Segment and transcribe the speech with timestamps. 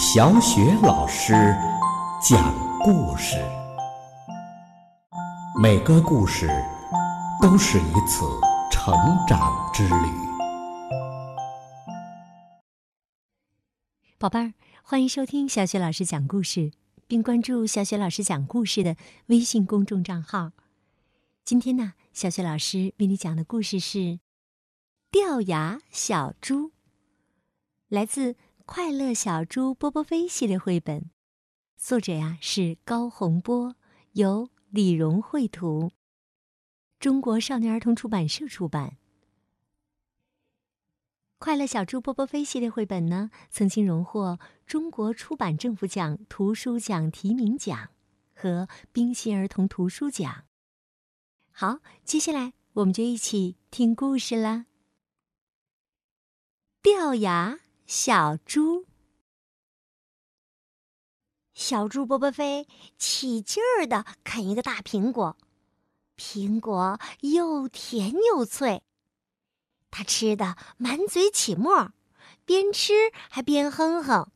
[0.00, 1.32] 小雪老师
[2.22, 3.36] 讲故事，
[5.60, 6.46] 每个故事
[7.42, 8.24] 都是一次
[8.70, 8.94] 成
[9.26, 10.06] 长之旅。
[14.18, 16.70] 宝贝儿，欢迎收听小雪老师讲故事，
[17.08, 18.94] 并关注小雪老师讲故事的
[19.26, 20.52] 微信公众账号。
[21.44, 23.98] 今天呢，小雪老师为你讲的故事是
[25.10, 26.68] 《掉牙小猪》，
[27.88, 28.36] 来自。
[28.70, 31.10] 快乐小猪波波飞系列绘本，
[31.78, 33.74] 作者呀是高洪波，
[34.12, 35.90] 由李荣绘图，
[37.00, 38.98] 中国少年儿童出版社出版。
[41.38, 47.88] 快乐小猪波波飞系列绘本呢，曾经荣获中国出版政府奖图书奖提名奖
[48.34, 50.44] 和冰心儿童图书奖。
[51.50, 54.66] 好，接下来我们就一起听故事啦。
[56.82, 57.60] 掉牙。
[57.88, 58.84] 小猪，
[61.54, 65.38] 小猪波波飞起劲儿的啃一个大苹果，
[66.14, 68.82] 苹果又甜又脆，
[69.90, 71.90] 他吃的满嘴起沫，
[72.44, 72.92] 边吃
[73.30, 74.30] 还边哼哼：“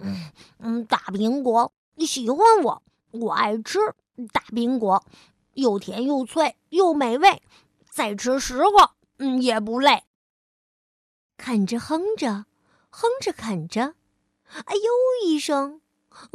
[0.00, 3.78] 嗯嗯，大苹果你喜欢我，我爱吃
[4.32, 5.04] 大苹果，
[5.52, 7.42] 又甜又脆又美味，
[7.90, 10.04] 再吃十个嗯也不累。”
[11.36, 12.46] 啃着哼着。
[12.96, 13.96] 哼着啃着，
[14.66, 14.92] 哎呦
[15.24, 15.80] 一声，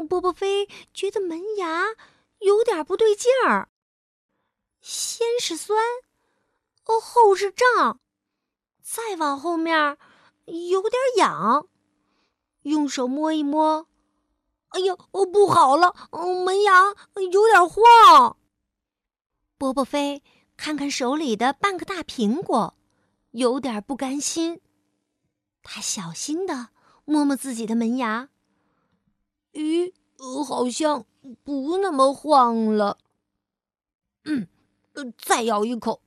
[0.10, 1.86] 波波飞觉得门牙
[2.40, 3.70] 有点不对劲儿。
[4.82, 5.82] 先是酸，
[6.84, 8.02] 哦后是胀，
[8.82, 9.98] 再往后面
[10.46, 11.70] 有点痒。
[12.64, 13.88] 用手摸一摸，
[14.68, 14.98] 哎呦，
[15.32, 16.94] 不好了，哦门牙
[17.32, 18.36] 有点晃。
[19.58, 20.22] 波波飞
[20.58, 22.76] 看看手里的半个大苹果，
[23.32, 24.60] 有点不甘心。
[25.72, 26.70] 他小心的
[27.06, 28.30] 摸摸自己的门牙，
[29.54, 29.94] 咦，
[30.44, 31.06] 好像
[31.44, 32.98] 不那么晃了。
[34.24, 34.48] 嗯，
[35.16, 36.02] 再咬一口，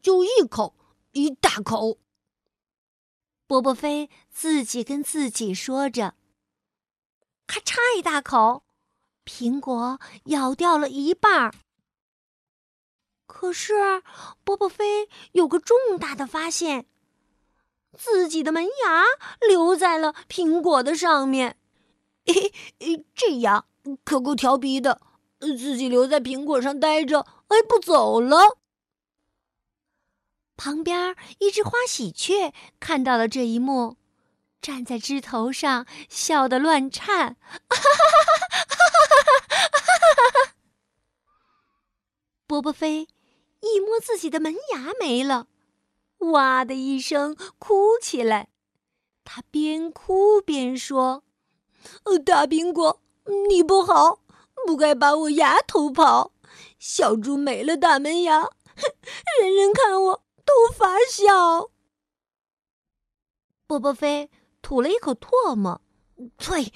[0.00, 0.76] 就一口，
[1.10, 1.98] 一大口。
[3.48, 6.14] 波波飞自己跟自己说着，
[7.48, 8.62] 咔嚓一大口，
[9.24, 11.52] 苹果咬掉了一半儿。
[13.26, 13.74] 可是
[14.44, 16.86] 波波飞有个重大的发现。
[17.96, 19.04] 自己的门牙
[19.48, 21.56] 留在了苹果的上面，
[22.24, 23.66] 嘿嘿，这样
[24.04, 25.00] 可够调皮的，
[25.40, 28.58] 自己留在苹果上待着，哎，不走了。
[30.56, 33.96] 旁边一只花喜鹊看到了这一幕，
[34.60, 37.36] 站在枝头上笑得乱颤，
[37.68, 37.86] 哈哈哈
[38.28, 39.22] 哈
[40.14, 40.54] 哈哈！
[42.46, 43.08] 波波飞
[43.60, 45.46] 一摸自己的门牙没了。
[46.20, 48.50] 哇的一声哭起来，
[49.24, 51.24] 他边哭边说
[52.04, 53.00] ：“呃大苹果，
[53.48, 54.20] 你不好，
[54.66, 56.32] 不该把我牙偷跑。
[56.78, 58.50] 小猪没了大门牙，哼
[59.40, 61.70] 人人看我都发笑。”
[63.66, 65.80] 波波飞吐了一口唾沫，
[66.36, 66.72] 呸！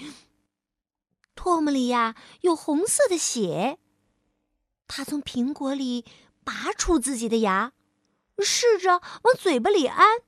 [1.36, 3.78] 唾沫里呀有红色的血。
[4.86, 6.04] 他从苹果里
[6.44, 7.72] 拔出自己的牙。
[8.42, 10.20] 试着往嘴巴里安，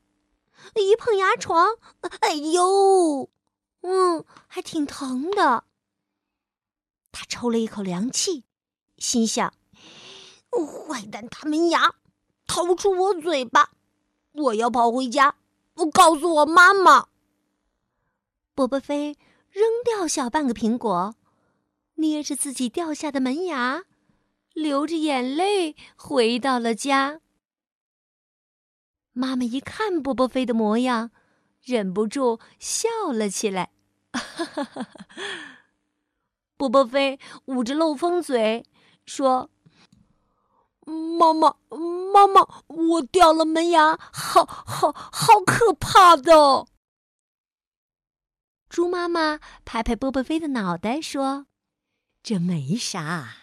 [0.74, 1.76] 一碰牙床，
[2.20, 3.28] 哎呦，
[3.82, 5.64] 嗯，还挺疼的。
[7.12, 8.44] 他抽了一口凉气，
[8.98, 9.52] 心想：
[10.50, 11.94] 坏蛋大门牙，
[12.46, 13.70] 逃出我嘴巴！
[14.32, 15.36] 我要跑回家，
[15.76, 17.08] 我告诉我妈妈。
[18.54, 19.16] 波波飞
[19.50, 21.14] 扔掉小半个苹果，
[21.96, 23.84] 捏着自己掉下的门牙，
[24.52, 27.20] 流着眼泪回到了家。
[29.18, 31.10] 妈妈一看波波飞的模样，
[31.62, 33.70] 忍不住笑了起来。
[36.58, 38.66] 波波飞捂着漏风嘴
[39.06, 39.48] 说
[40.84, 41.56] ：“妈妈，
[42.12, 46.66] 妈妈，我掉了门牙，好好好可怕的。”
[48.68, 51.46] 猪妈妈拍拍波波飞的脑袋说
[52.22, 53.36] ：“这没啥，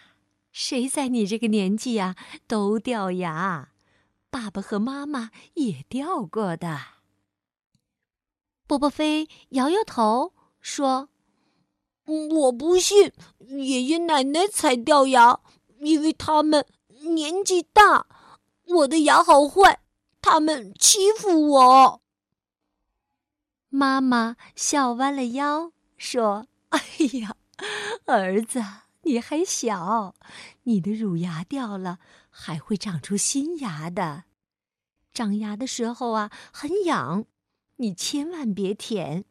[0.52, 2.14] 谁在你这个年纪呀
[2.46, 3.70] 都掉牙。”
[4.34, 6.80] 爸爸和妈妈也掉过的。
[8.66, 11.08] 波波飞摇摇头说
[12.04, 15.38] ：“我不信，爷爷奶奶才掉牙，
[15.78, 18.08] 因为他们年纪大。
[18.66, 19.78] 我的牙好坏，
[20.20, 22.02] 他们欺负我。”
[23.70, 26.80] 妈妈笑弯了腰说：“哎
[27.20, 27.36] 呀，
[28.06, 28.60] 儿子，
[29.04, 30.14] 你还小，
[30.64, 31.98] 你的乳牙掉了。”
[32.36, 34.24] 还会长出新牙的，
[35.12, 37.26] 长牙的时候啊很痒，
[37.76, 39.24] 你千万别舔，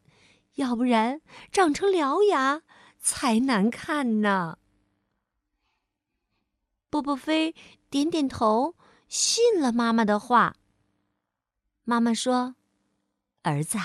[0.55, 1.19] 要不然
[1.51, 2.61] 长成獠牙
[3.01, 4.57] 才难看呢。
[6.89, 7.53] 波波飞
[7.89, 8.75] 点点头，
[9.09, 10.55] 信了妈妈的话。
[11.83, 12.55] 妈妈说
[13.43, 13.77] ：“儿子，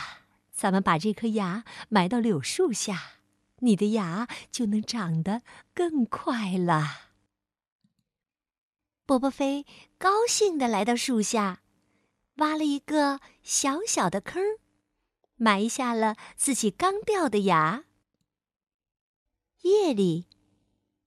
[0.53, 3.18] 咱们把这颗牙埋到柳树下，
[3.61, 5.43] 你的牙就能长得
[5.75, 7.11] 更快了。”
[9.07, 9.65] 波波飞
[9.97, 11.63] 高兴地来到树下，
[12.37, 14.43] 挖了一个小小的坑，
[15.37, 17.85] 埋下了自己刚掉的牙。
[19.63, 20.27] 夜里。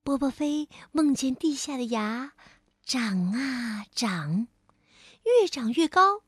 [0.03, 2.33] 波波飞梦见地下的牙
[2.83, 4.47] 长啊长，
[5.23, 6.23] 越长越高，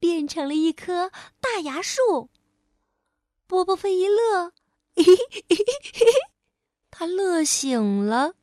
[0.00, 2.30] 变成了一棵大牙树。
[3.46, 4.52] 波波飞一乐，
[4.96, 6.04] 嘿嘿嘿嘿嘿
[6.90, 8.34] 他乐醒了。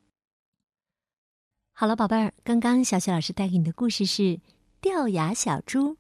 [1.72, 4.22] 好了，宝贝儿，刚刚小雪老师带给你的故事是
[4.80, 5.94] 《掉牙小猪》，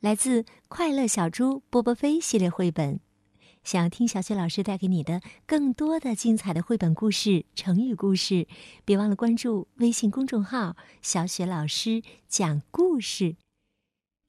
[0.00, 3.00] 来自《快乐小猪波波飞》系列绘本。
[3.62, 8.48] 想要听小雪老师带给你的更多的精彩的绘本故事、成语故事，
[8.86, 13.36] 别忘了关注微信公众号“小雪老师讲故事”。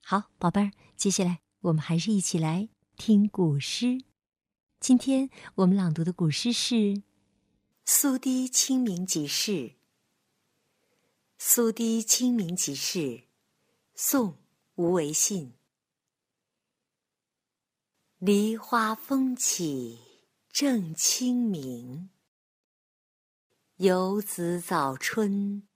[0.04, 2.68] 好，宝贝儿，接下来我们还是一起来
[2.98, 4.09] 听古诗。
[4.80, 6.76] 今天我们朗读的古诗是
[7.84, 9.52] 《苏堤清明即事》。
[11.38, 13.00] 《苏堤清明即事》，
[13.94, 14.32] 宋·
[14.76, 15.54] 吴维信。
[18.20, 20.00] 梨花风起
[20.50, 22.10] 正清明，
[23.76, 25.68] 游子早春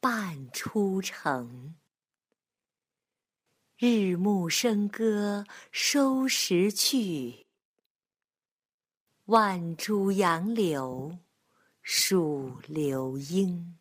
[0.00, 1.76] 半出城。
[3.76, 7.47] 日暮笙歌收拾去，
[9.30, 11.18] 万株杨柳
[11.82, 13.78] 数流莺。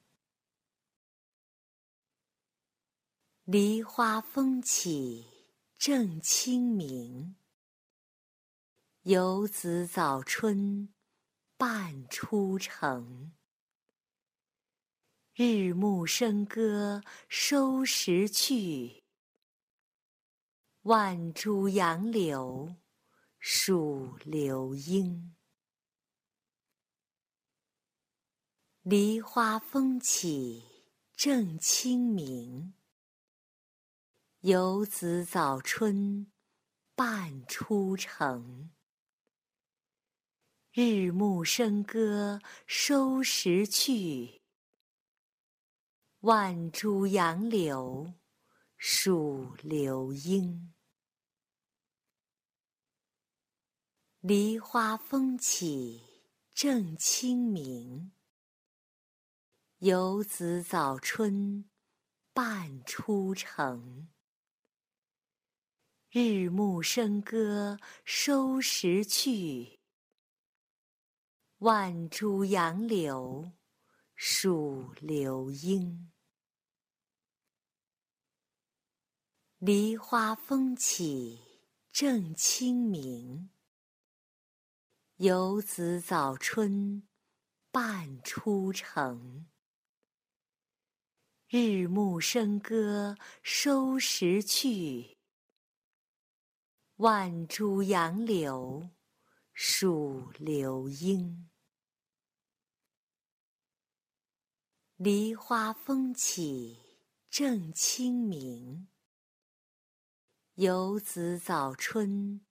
[3.45, 5.25] 梨花风起
[5.77, 7.38] 正清明。
[9.03, 10.94] 游子早春
[11.55, 13.31] 半出城，
[15.33, 19.01] 日暮笙歌收拾去，
[20.81, 22.75] 万株杨柳
[23.39, 25.36] 数流莺。
[28.89, 30.63] 梨花风起
[31.13, 32.73] 正清明，
[34.39, 36.31] 游子早春
[36.95, 38.71] 半出城。
[40.71, 44.41] 日暮笙歌收拾去，
[46.21, 48.13] 万株杨柳
[48.77, 50.73] 数流莺。
[54.21, 56.01] 梨花风起
[56.53, 58.13] 正清明，
[59.81, 61.69] 游子早春
[62.33, 64.09] 半出城。
[66.09, 69.79] 日暮笙歌收拾去。
[71.59, 73.51] 万株杨柳
[74.15, 76.12] 数流莺。
[79.59, 81.39] 梨花风起
[81.91, 83.51] 正清明，
[85.18, 87.07] 游子早春
[87.69, 89.45] 半出城。
[91.49, 95.17] 日暮笙歌收拾去，
[96.97, 98.89] 万株杨柳。
[99.53, 101.49] 数流莺，
[104.97, 106.99] 梨花风起
[107.30, 108.89] 正清明。
[110.56, 112.45] 游子早春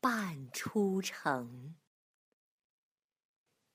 [0.00, 1.74] 半出城。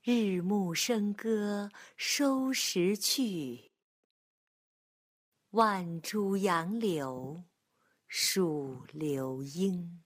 [0.02, 3.73] 日暮笙歌收拾去，
[5.54, 7.44] 万株杨柳
[8.08, 10.03] 数流莺。